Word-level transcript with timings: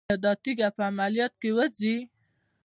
ایا 0.09 0.15
دا 0.23 0.31
تیږه 0.43 0.69
په 0.75 0.81
عملیات 0.89 1.33
وځي؟ 1.55 1.95